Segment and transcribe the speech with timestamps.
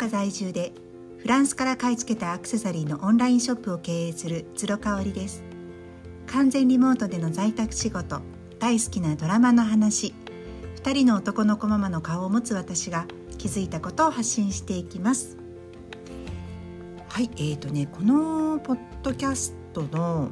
[0.00, 0.72] 岡在住で
[1.18, 5.42] フランスから買い付けたアクセサリーのオンラインショップを経営する鶴香織です
[6.26, 8.22] 完全リモートでの在宅仕事
[8.58, 10.14] 大好きなドラマの話
[10.82, 13.04] 2人の男の子ママの顔を持つ私が
[13.36, 15.36] 気づいたことを発信していきます
[17.10, 20.30] はいえーとねこのポッドキャストの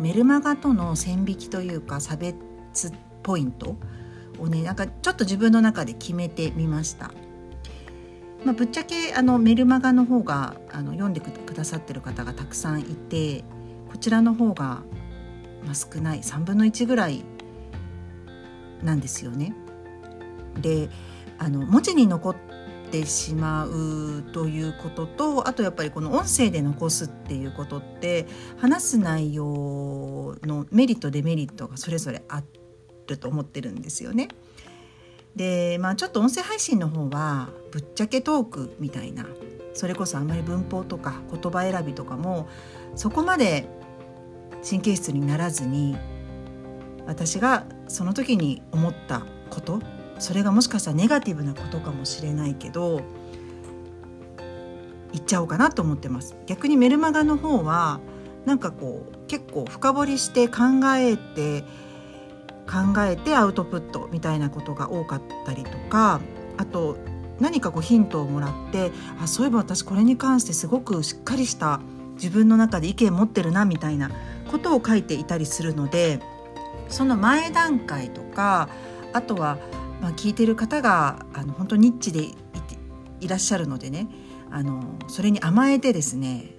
[0.00, 2.34] メルマガとの線引きというか差別
[3.22, 3.76] ポイント
[4.40, 7.12] をねなんかちょっと自分の中で決めてみました。
[8.44, 13.44] まあ、ぶっちゃけあのメルマガの方があの読んでくださってる方がたくさんいて
[13.90, 14.82] こちらの方が、
[15.64, 17.24] まあ、少ない3分の1ぐらい
[18.82, 19.54] なんですよね。
[20.60, 20.88] で
[21.38, 22.36] あの文字に残っ
[22.90, 28.26] てしまうということとあとやっぱりこの音声で残すっていうことって
[28.58, 32.42] 話す内容のメリットデメリットがそれぞれあ
[33.06, 34.28] ると思ってるんですよね。
[35.36, 39.26] でまあちょっと音声配信の方はぶっちゃけトークみたいな
[39.74, 42.48] それこそあんまり文法とか言葉選びとかも
[42.96, 43.66] そこまで
[44.68, 45.96] 神経質にならずに
[47.06, 49.80] 私がその時に思ったこと
[50.18, 53.00] それがもしかしたらネガティブなことかもしれないけど
[55.12, 56.36] 言っちゃおうかなと思ってます。
[56.46, 58.00] 逆にメルマガの方は
[58.44, 60.62] なんかこう結構深掘りして考
[60.96, 61.64] えて
[62.66, 66.20] 考えてアウトプットみたいなことが多かったりとか
[66.56, 66.96] あと
[67.40, 71.80] 何かこうヒントをもらってあそういえば私これに関してすごくしっかりした
[72.14, 74.10] 自分の中で意見持ってるなみたいな
[74.50, 76.20] ことを書いていたりするので
[76.88, 78.68] その前段階とか
[79.12, 79.58] あとは
[80.02, 82.34] まあ聞いてる方があの本当ニッチでい
[83.20, 84.08] いらっしゃるのでね
[84.50, 86.54] あのそれに甘えてですね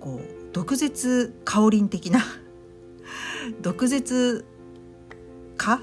[0.00, 2.20] こう毒舌香り的な
[3.60, 4.44] 毒舌
[5.62, 5.80] か、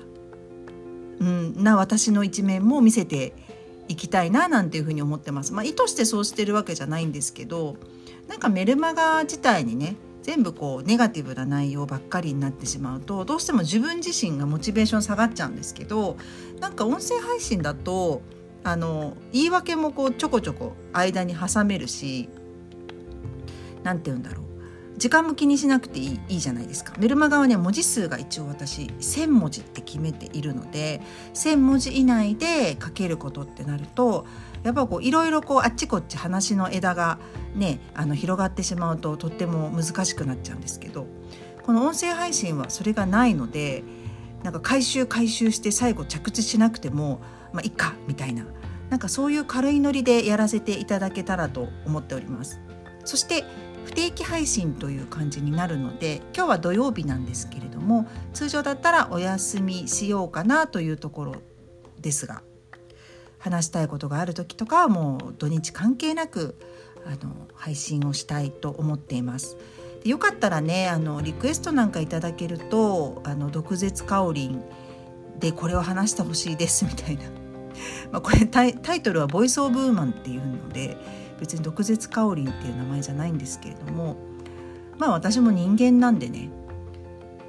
[1.20, 3.34] うん、な私の一面も見せて
[3.88, 5.54] いきたいななんていうふうに思ってます。
[5.54, 7.78] まあ、意図してそうしてるわけじゃないんですけど
[8.28, 16.18] なんかメルマガ自体にね全部こうネガティブな内容ばっかりになってしまうとどうしても自分自身がモチベーション下がっちゃうんですけど
[16.60, 18.22] なんか音声配信だと
[18.64, 22.30] あの言い訳もこうちょこちょこ間に挟めるし
[23.84, 24.49] 何て言うんだろう
[25.00, 31.02] 時間も気にしなくていいいいじゃないですかメルマガはね文字数が一応私1,000文字って決めているので
[31.34, 34.28] 1,000文字以内で書けることってなると
[34.62, 37.18] やっぱこういろいろこうあっちこっち話の枝が
[37.56, 41.08] ねあの広がってしまうととっても難しくなっちゃうんですけど
[41.64, 43.84] この音声配信はそれがないので
[44.44, 47.22] なんか回収回収して最後着地しなくても
[47.54, 48.46] まあいっかみたいな
[48.90, 52.60] なんかそういう軽いノリでやらせていただけたらと思っております。
[53.06, 53.46] そして
[53.86, 61.36] 不定期配信という感じになるので今日は土曜日なんですけれども通常だったらお休みしようかなというところ
[62.00, 62.42] ですが
[63.40, 66.56] 話したいことがある時とかはもう土日関係なく
[67.06, 69.58] あの配信をしたいと思っています。
[70.04, 74.62] でよかったらねあのリクエストなんかいただけると「あの毒舌かおりん」
[75.40, 77.24] でこれを話してほしいですみたいな、
[78.12, 80.98] まあ、これタイトルは「ボイス・オブ・ウーマン」っていうので
[81.40, 84.18] 別に毒舌かおりんっていう名前じゃないんですけれども
[84.98, 86.50] まあ私も人間なんでね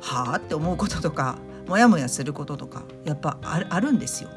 [0.01, 4.31] はあって思うこととかモヤモヤすることとかやっぱあるんですよ。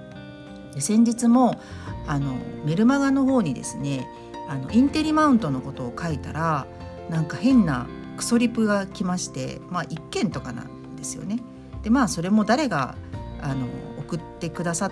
[0.75, 1.59] で先日も
[2.08, 4.08] あのメルマガの方にですね
[4.50, 6.68] あのインテリマウントのことを書いたら
[7.09, 7.88] なんか変な
[8.18, 11.40] クソリプが来ましてまあ一件とかなんですよね。
[11.81, 12.96] でまあそれも誰が
[13.42, 13.68] あの
[14.00, 14.92] 送ってくださ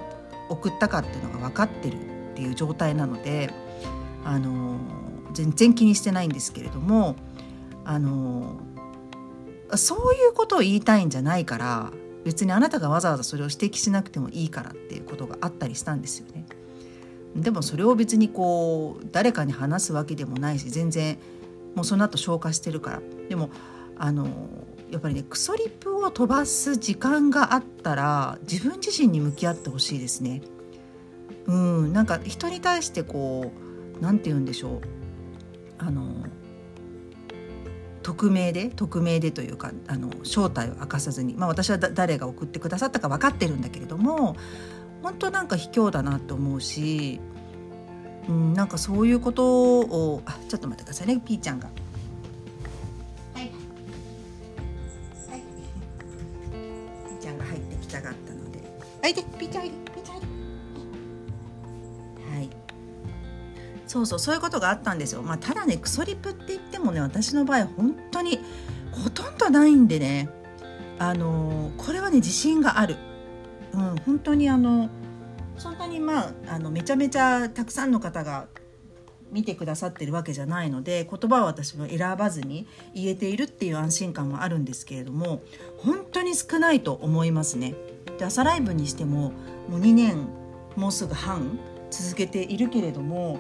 [0.50, 1.96] 送ったかっていうのが分かってる
[2.32, 3.54] っていう状態なので
[4.24, 4.78] あの
[5.34, 7.16] 全然気にしてないんですけれども
[7.86, 8.59] あの
[9.76, 11.92] そういうことを言いたいんじゃないから
[12.24, 16.46] 別にあなたがわざわざそれを指摘しなくてもいいからっていうことがあったりしたんですよね。
[17.36, 21.18] でもそれを別にこう誰かに話すわけでもないし全然
[21.76, 23.50] もうその後消化してるからでも
[23.98, 24.28] あの
[24.90, 30.41] やっぱりねクソリップを飛ばす時間があったら自分自身に向き合ってほしいですね。
[31.47, 33.71] うんなんか人に対してこう
[34.02, 34.82] 何て言うんでしょう。
[35.78, 36.26] あの
[38.03, 44.36] 匿名で匿名でというかあの正体を明かさずに、まあ、私は誰が送ってくださったか分かってるんだけれども
[45.03, 47.20] 本当なんか卑怯だなと思うし、
[48.28, 51.70] うん、なんかそういうことをあちょっと待ってくださいねピーちゃんが。
[53.34, 53.52] はい、はい、
[57.08, 58.59] ピーちゃんが入ってきたがったので。
[59.02, 59.14] はい。
[59.14, 59.91] でピーちゃん入れ
[63.91, 65.22] そうそうそういうことがあったんですよ。
[65.22, 68.40] まあ、ただねクソリプって言ってもね私の場合本当に
[68.90, 70.29] ほとんどないんでね
[70.97, 72.96] あのこれはね自信がある。
[73.73, 74.90] うん、本当にあの
[75.58, 78.47] そんなにまああのめちゃめちゃたくさんの方が
[79.29, 85.41] 見てくださってるわけじゃないので言葉は私は選ばずに言えているっていう安心感もあるんですけれども
[85.78, 87.76] 本当に少ないと思いますね。
[88.17, 89.34] で朝ライブにしても
[89.67, 90.29] もう2年
[90.78, 91.59] もうすぐ半
[91.90, 93.40] 続けているけれども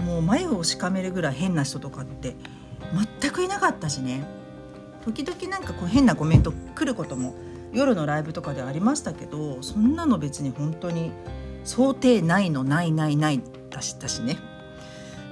[0.00, 2.36] もう眉をしかめるぐらい変な人とかって
[3.20, 4.26] 全くいなかったしね。
[5.04, 7.34] 時々なんかこう変なコメント来ることも
[7.72, 11.12] 夜のライブとかでありましたけどそんなの別に本当に
[11.64, 14.38] 想定内のないないないだしたしね。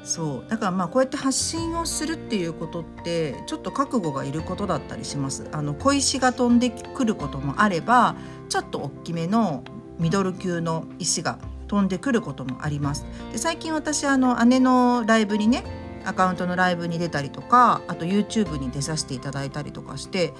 [0.04, 0.50] そう。
[0.50, 5.46] だからまあこうやって発信をするっていうことってちょっと覚悟がいることだったりします。
[5.52, 8.16] あの小石が飛んでくることもあれば
[8.48, 9.62] ちょっと大きめの
[9.98, 11.38] ミドル級の石が
[11.72, 15.64] 飛んでくることもありますで最近私あの姉のライブにね
[16.04, 20.34] アカウントのライブに出たりとかあと YouTube に出させていただいたりとかして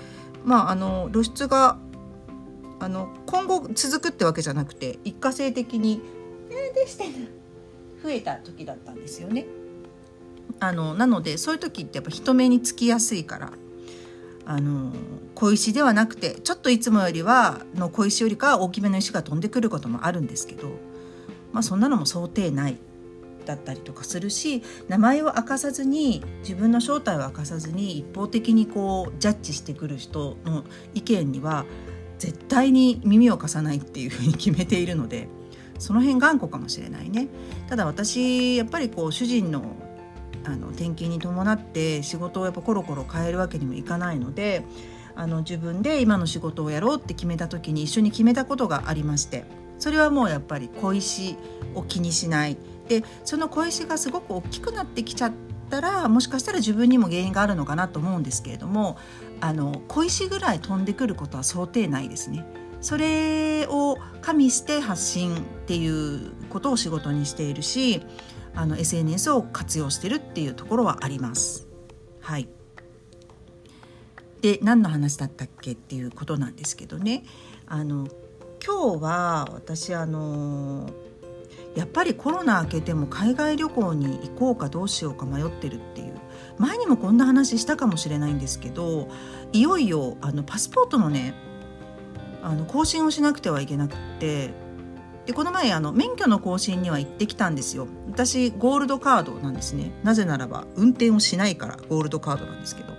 [0.45, 1.79] まああの露出が
[2.81, 6.03] あの今後続くってわけじゃなくて一過性的に
[8.03, 9.47] 「増えた時だったんですよね。
[10.61, 13.53] あのなのでそういう時ってやっぱ人目につきやすいから
[14.45, 14.93] あの
[15.35, 20.73] 小石ではなくてちょっといつもよりはの小石よりかは大きめの石が飛んでくることもあるんですけど、
[21.53, 22.79] まあ、そんなのも想定内
[23.45, 30.65] だったりとかするし名前を明かさずに自分の正体を明かさずに一方的にこうジャッジしてくる人の
[30.95, 31.65] 意見には
[32.19, 35.29] 絶対に耳を貸さないっていうふうに決めているので
[35.79, 37.27] その辺頑固かもしれないね。
[37.69, 39.65] ただ私やっぱりこう主人の
[40.45, 44.65] あの転勤に伴って仕事をやっぱコロコロ変えるわけにもいかないので
[45.15, 49.45] あの自分で今の仕事をやろうって決めた時に一緒に決めたことがありまして
[49.83, 51.37] それはもうやっぱり小石
[51.75, 52.57] を気にしない
[52.87, 55.33] でその小石がすごく大きくなってきちゃっ
[55.71, 58.97] たらもしかしたら自分にも原因があるのかなと思うんですけれども
[59.41, 62.47] あの小石ぐらい飛んでくることは想定ないですね。
[62.81, 68.03] それを加味して発信っていうことを仕事にしているし
[68.55, 71.67] あの SNS を活用してるっていうところはあります。
[72.21, 72.49] はい
[74.43, 77.25] で何の話だったっけっていうことなんですけどね
[77.67, 78.07] あの
[78.65, 80.89] 今日は私あの
[81.75, 86.13] やっぱりコロナ明けても海外旅行に行こうかどうしようか迷ってるっていう。
[86.59, 89.09] 前にもこんな話したかもしれないんですけど
[89.53, 91.35] いよいよあのパスポートのね
[92.43, 94.51] あの更新をしなくてはいけなくって
[95.27, 97.87] でこの前あの免許の更新には行ってきたんですよ。
[98.11, 99.93] 私ゴールドカードなんですね。
[100.03, 102.93] なぜならば運転をしないからゴールドカードなんですけど。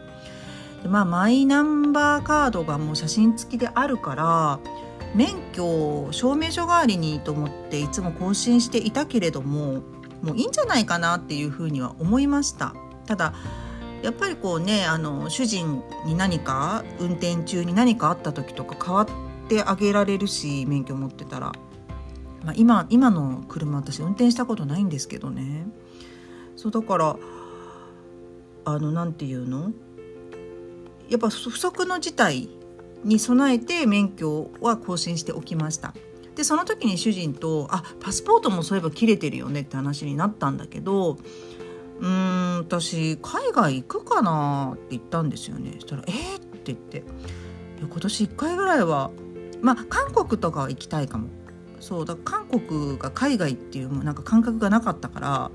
[0.83, 4.59] でまあマイナンバーカードがもう写真付きであるから
[5.15, 9.81] 免許証明書代わりにと思っていつも更新していたけれども
[10.21, 12.73] もういいんじゃないかなっていうふうには思いました。
[13.05, 13.33] ただ
[14.01, 19.07] やっぱりこうねあの主人に何か運転中に何かあった時とか変わっ
[19.47, 21.53] てあげられるし免許持ってたら。
[22.43, 25.65] まあ、今今の車私運転したことないんですけどね。
[26.57, 27.15] そうだから
[28.65, 29.71] あのなんていうの？
[31.09, 32.49] やっぱ不測の事態
[33.03, 35.93] に備えて免許は更新しておきました
[36.35, 41.17] でその時に主人と「あパスポートもそういえば切れてるよね」って話になったんだけど
[41.99, 47.03] 「うーん私海外行くかな?」って言ったんですよねそしたら「えー?」って言って
[47.81, 49.11] 「今年1回ぐらいは
[49.61, 51.27] まあ韓国とかは行きたいかも
[51.79, 55.51] そうだ韓国が海外っていうなんか感覚がなかったから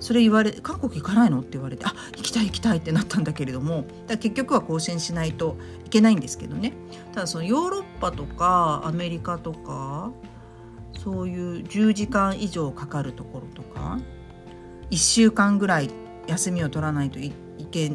[0.00, 1.40] それ言われ韓国行かないの？
[1.40, 6.72] って言われてあ行きたい行きたいってなったんだけれどもだ結局は更新しないといけないんですけどね
[7.14, 10.12] ただそのヨーロッパとかアメリカとか
[11.02, 13.98] そういう10時間以上かかるところとか
[14.90, 15.90] 1週間ぐらい
[16.26, 17.32] 休みを取らないとい
[17.70, 17.90] け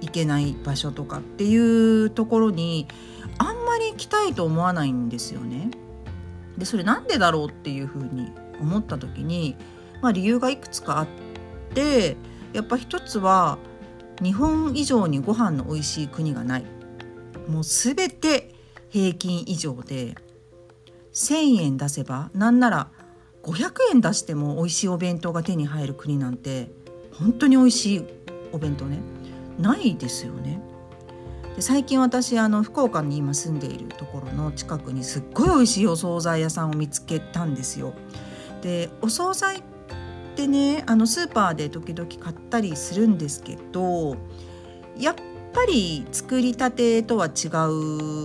[0.00, 2.88] いけない場所とかっていうところに
[3.38, 5.70] あんまり行きたいと思わないんですよね。
[6.56, 9.56] でそれなんでだろうっていうふうに思った時に、
[10.00, 11.08] まあ、理由がいくつかあっ
[11.74, 12.16] て
[12.52, 13.58] やっぱ一つは
[14.22, 16.64] 日本以上にご飯の美味しい国がない
[17.48, 18.54] もう全て
[18.88, 20.14] 平均以上で
[21.12, 22.88] 1,000円出せばなんなら
[23.42, 26.70] 500円出しても美味しいお弁当が手に入る国なんて
[27.12, 28.04] 本当に美味しい
[28.52, 28.98] お弁当ね
[29.58, 30.60] ないですよね。
[31.56, 37.92] で最近私あの福岡に今住んでいるところの近くにすっごい美味しいお惣菜屋さんを見つけたんですよ。
[38.62, 39.62] でお惣菜っ
[40.40, 44.16] てねあのスーパーで時々買ったりするんですけど
[44.96, 45.14] やっ
[45.52, 47.48] ぱり作りたてとは違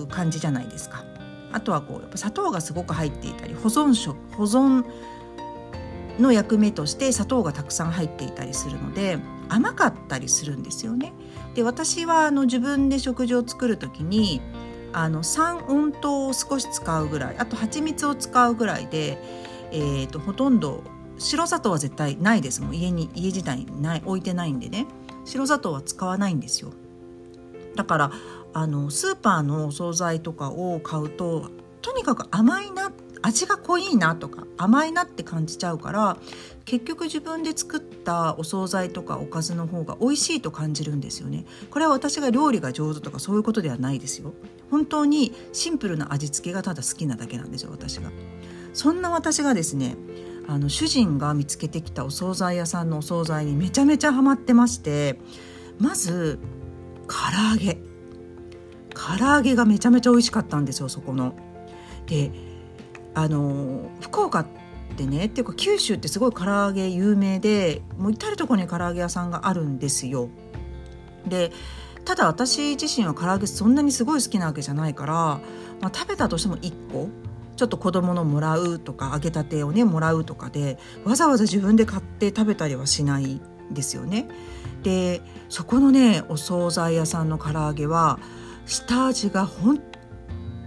[0.04, 1.04] う感じじゃないですか。
[1.52, 4.84] あとはこうやっぱ砂糖がすごく入っていたり保存食保存
[6.20, 11.14] の役目として砂糖がたくさん入っていたりするので甘かったりするんですよね。
[11.54, 14.42] で私はあの自分で食事を作る時に
[14.92, 19.18] あの三温糖を少し使うぐらいあと蜂蜜を使うぐらいで、
[19.72, 20.84] えーと、ほとんど
[21.18, 22.62] 白砂糖は絶対ないです。
[22.62, 24.86] もん家に家自体にない置いてないんでね。
[25.26, 26.72] 白砂糖は使わないんですよ。
[27.76, 28.12] だから
[28.54, 31.50] あのスーパーのお惣菜とかを買うと
[31.82, 32.92] とにかく甘いな
[33.22, 36.18] 味が濃いなとか甘いなって感じちゃうから
[36.64, 41.46] 結局自分で作ったお惣菜とかおかずの方が美味しいと感じるんですよね。
[41.70, 44.34] これは私が料理が上手とかそういうことではないですよ。
[44.72, 48.12] 本当にシンプルな味付けがただ好きなだけなんですよ私が。
[48.74, 49.96] そんな私がですね
[50.48, 55.20] あの主人が見つけてきたお惣菜屋さんのお惣菜にめちゃめちゃハマってまして
[55.80, 56.40] まず
[57.08, 57.16] 唐
[57.52, 57.80] 揚げ
[58.94, 61.36] 唐揚げがめちゃめちゃ美味しかったんですよそこの。
[62.06, 62.32] で
[63.14, 64.48] あの福岡っ
[64.98, 70.30] てねっていうか九州ってすごい唐揚げ有名でもう至る所に唐揚げ屋さんがあるんですよ。
[71.28, 71.52] で
[72.04, 75.14] ただ私自身は唐揚げそんなにすごい好きなわけじゃないから、
[75.82, 77.10] まあ、食べたとしても1個
[77.56, 84.28] ちょっと子供のもらうとか揚げたてをねもらうとかでわざわざ自分で買って食べたりはしないんですよね。
[84.84, 88.20] でそこのねお惣菜屋さんの唐揚げは
[88.66, 89.82] 下味が本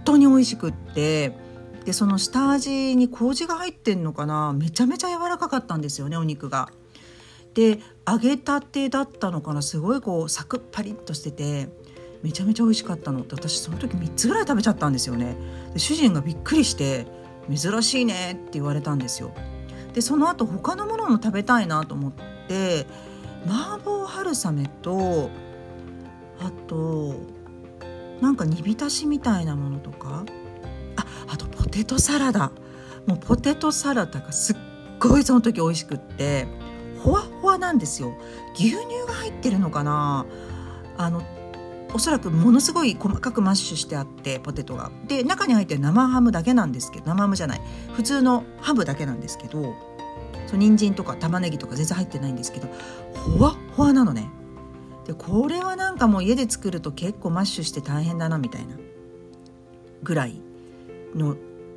[0.03, 1.33] 当に美味しくって
[1.85, 6.69] でその下味に麹が入ってんのかなめちゃめちゃ柔らかかったんですよねお肉が。
[7.53, 11.69] で揚げたてだったのかなすごいこうサクッパリッとしてて
[12.21, 13.21] めちゃめちゃ美味しかったの。
[13.21, 15.35] って私その時3つぐらい食べちゃったんですよね。
[15.73, 17.07] で主人がびっくりして
[17.53, 19.31] 「珍しいね」って言われたんですよ。
[19.93, 22.11] でその後他のものも食べたいなと思っ
[22.47, 22.85] て
[23.47, 25.29] 麻婆春雨と
[26.39, 27.15] あと
[28.21, 30.25] なんか煮浸しみたいなものとか。
[30.97, 32.51] ああとポテトサラダ。
[33.05, 34.55] もうポテトサラダがすっ
[34.99, 36.47] ごいその時美味しくって
[37.01, 38.13] ほわほわなんですよ。
[38.55, 40.25] 牛乳が入ってるのかな。
[40.97, 41.23] あの
[41.93, 44.91] おそらくものすごい細かくマッシュしてあってポテトが。
[45.07, 47.61] で中に入ってる生ハムだけなんですけど生ハムじゃない。
[47.93, 49.73] 普通のハムだけなんですけど
[50.47, 52.67] そう人参とか玉ねぎとか全然入ってないんですけど
[53.13, 54.29] ほわほわなのね。
[55.05, 58.75] でこれはなんかもう家で作ると結構マッシュして大変だなみたいな
[60.03, 60.41] ぐらい
[61.15, 61.35] の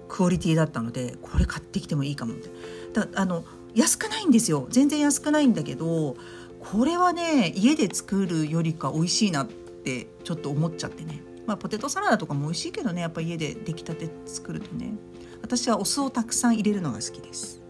[0.08, 2.50] クオリティだったのでこれ買ってきてもいいかもって。
[2.92, 4.66] だあの安くないんですよ。
[4.68, 6.16] 全然安くないんだけど
[6.60, 11.22] これはね家で作るよりか美味しいなってちょっと思っちゃってね。
[11.46, 13.02] まあポテトサラダとかも美味しいけどね。
[13.02, 14.94] やっぱ家で出来たて作るとね。
[15.42, 17.62] 私はお酢をたくさん入れるのが好きです。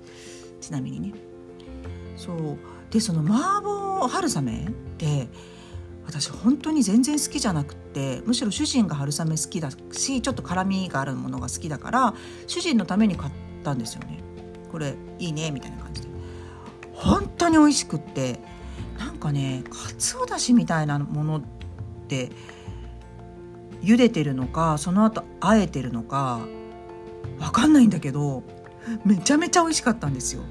[0.61, 1.15] ちなみにね。
[2.17, 2.59] そう。
[2.91, 5.29] でその麻婆春雨って
[6.05, 12.15] 私本当に全然好きじゃなくってむしろ主人が春雨好きだしちょっと辛みがあるものが好きだから
[12.47, 13.33] 主人のために買っ
[13.65, 14.23] たんですよね。
[14.71, 16.09] これいいねみたいな感じで。
[16.93, 18.39] 本当に美味しくって
[18.99, 21.43] なんかねかつおだしみたいなもの
[22.13, 22.33] って
[23.83, 26.41] 茹でてるのかその後あえてるのか
[27.41, 28.43] わかんないんだけど
[29.05, 30.43] めちゃめちゃ美味しかったんですよ。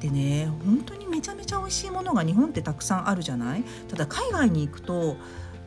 [0.00, 3.64] でね本当にめちゃめちゃ美味しいものが日本ってたくさんあるじゃない？
[3.88, 5.16] ただ海外に行くと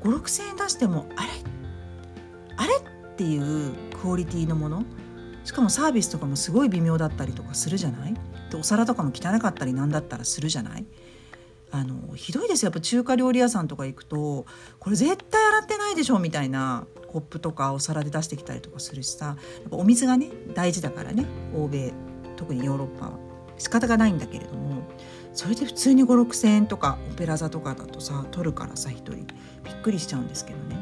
[0.04, 1.30] 5,6,000円出してもあれ？
[2.58, 2.76] あれ？
[2.76, 4.84] っていうクオリティのもの？
[5.46, 8.14] しかもサービスとかもすごい微妙だったりとかするじゃない？
[8.50, 10.86] でお皿とかも汚かったりなんだったらするじゃない？
[11.72, 12.68] あのひどいですよ。
[12.68, 14.46] やっぱ中華料理屋さんとか行くと
[14.80, 19.26] これ絶対洗ってないでしょみたいなコップとかお皿で出してきたりとかするしさ。
[19.26, 19.34] や
[19.68, 21.26] っぱお水がね大事だからね。
[21.54, 21.94] 欧米
[22.38, 23.14] 特にヨーロッパは。
[23.58, 24.84] 仕方がないんだけれども
[25.34, 29.12] それで普通に5 6千円とかオペラ座とかだとさ取るからさ1人。
[29.64, 30.76] びっくりしちゃうんですけどね。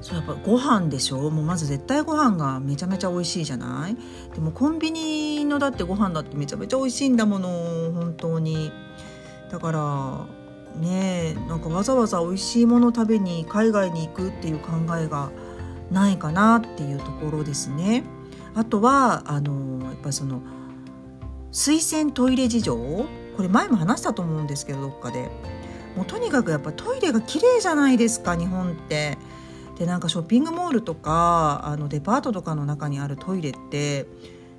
[0.00, 1.28] そうやっぱご飯でしょ？
[1.30, 3.96] もうまず絶対ご飯がめちゃめちゃ美味しいじゃない？
[4.32, 7.48] でもコンビニのだってご飯だってめちゃめちゃ美味しいんだもの
[7.92, 8.70] 本当に。
[9.50, 10.26] だから
[10.80, 15.30] ねなんかわざわざ美味しいもの食べに海外に行くっていう考えが
[15.90, 18.04] ないかなっていうところですね。
[18.54, 20.42] あとはあのやっぱりその
[21.52, 22.76] 水洗トイレ事情？
[22.76, 25.30] これ前も話したと思うんですけどどっかで
[25.96, 29.16] もうとにかくやっぱトイレが綺麗じゃないですか日本って。
[29.78, 34.08] でなんかショッピングモールとかあのデパートとかの中にあるトイレって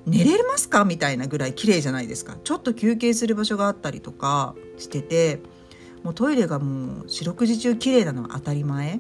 [0.06, 0.86] 寝れますか？
[0.86, 2.38] みたいなぐらい綺麗じゃないですか。
[2.44, 5.42] ちょっと休憩する場所があったりとかしてて
[6.04, 9.00] もうトイレがもう四六時中綺麗なのは当たり前。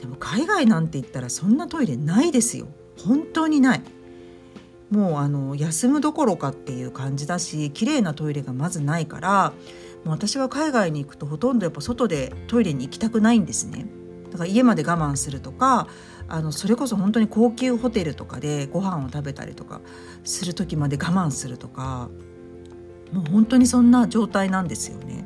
[0.00, 2.68] でも海外なんて言ったらそんなトイレないですよ。
[3.04, 3.82] 本当にない。
[4.90, 9.52] もうあの休むどころかっていう感じだし綺麗なトイレがまずないから
[10.04, 13.86] もう私は海外に行くとほとんどやっぱ外でトイレに行きたくないんですね。
[14.30, 15.88] だから家まで我慢するとか
[16.28, 19.80] あのそれこそ本当に高級ホテルとかでご飯を食べたりとか
[20.24, 22.10] する時まで我慢するとか
[23.12, 25.24] もう本当にそんな状態なんですよね。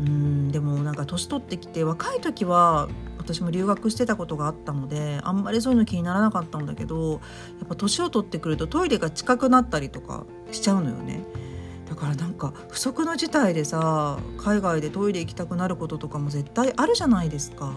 [0.00, 7.18] うんでもなんか年取ってきて若い時は私も留学してたことがあったのであんまりそういうの気にならなかったんだけどや
[7.66, 11.22] っぱ年を取ってくるとトイレが近くなったりとかしちゃうのよね。
[11.88, 17.70] だからなんか不測の事態でさ海外でトイレ行きたくなることとかも絶対あるじゃないですか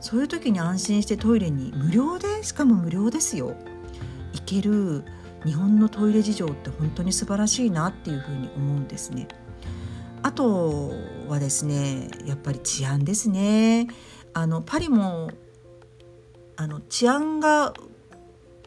[0.00, 3.54] そういう時に安心してトイレに無料でしかも無料ですよ。
[4.32, 5.04] 行ける
[5.44, 9.28] 日本のトイレ事情って本当に素晴らしいなっていうふうに思うんですね。
[10.22, 10.92] あと
[11.28, 13.88] はですねやっぱり治安ですね。
[14.32, 15.30] あのパリも
[16.56, 17.74] あの治安が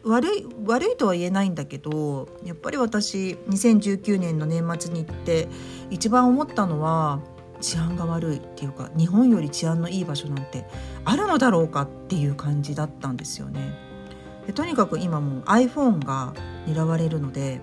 [0.04, 5.48] 悪い悪いとは言えないんだけどやっぱり私2019年の年末に行って
[5.90, 7.20] 一番思ったのは
[7.64, 10.66] 治安が悪いっていうか日本より治安のいい場所なんて
[11.06, 13.74] あるのだろうかっていう感じだったんですよね。
[14.46, 16.34] でとにかく今もう iPhone が
[16.66, 17.62] 狙われるので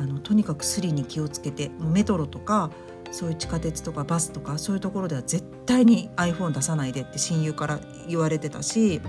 [0.00, 2.70] あのとにかくスリに気をつけてもうメトロとか
[3.12, 9.00] そういう地下鉄とかバスとかそういうところでは絶対に iPhone 出さないでって親友から言われてたし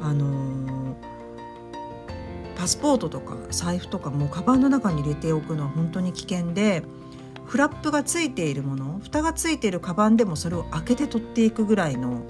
[0.00, 1.18] あのー
[2.58, 6.82] パスポートとか財布とかもうカバンの中に入れておくのは本当に危険で
[7.48, 12.22] フラップがついているもの蓋がついているカバンでもそれを開けて取っていくぐらいの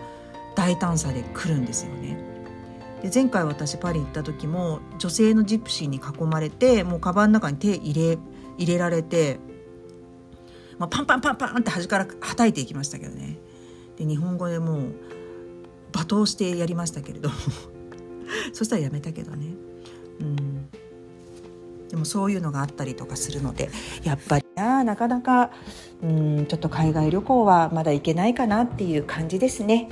[0.55, 2.17] 大胆さで来るんですよね。
[3.03, 8.19] で前回私パリ行った時も女性のジプシーに囲まれてもうカバンの中に手入れ
[8.59, 9.39] 入れられて、
[10.79, 13.39] まあ、パンパンパンパンって端からはたいていきましたけどね
[13.97, 14.95] で日本語でもう
[15.93, 17.35] 罵倒してやりましたけれども
[18.53, 19.55] そしたらやめたけどね。
[20.21, 20.48] うん
[21.89, 23.71] でもそういうのがあったりとかするので
[24.05, 25.51] やっぱりななかなか
[26.03, 29.89] うんちょっと海外旅行はまだ行けないかなっていう感じですね。